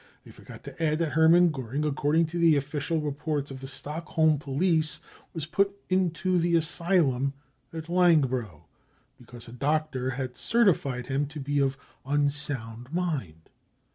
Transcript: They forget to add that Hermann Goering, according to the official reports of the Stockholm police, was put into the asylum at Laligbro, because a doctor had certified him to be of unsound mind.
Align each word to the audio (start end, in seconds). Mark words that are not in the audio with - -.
They 0.25 0.31
forget 0.31 0.63
to 0.63 0.81
add 0.83 0.97
that 0.97 1.11
Hermann 1.11 1.51
Goering, 1.51 1.85
according 1.85 2.25
to 2.25 2.39
the 2.39 2.55
official 2.55 2.99
reports 2.99 3.51
of 3.51 3.59
the 3.59 3.67
Stockholm 3.67 4.39
police, 4.39 4.99
was 5.31 5.45
put 5.45 5.79
into 5.89 6.39
the 6.39 6.55
asylum 6.55 7.33
at 7.71 7.83
Laligbro, 7.87 8.63
because 9.19 9.47
a 9.47 9.51
doctor 9.53 10.09
had 10.09 10.37
certified 10.37 11.05
him 11.05 11.27
to 11.27 11.39
be 11.39 11.59
of 11.59 11.77
unsound 12.03 12.91
mind. 12.91 13.51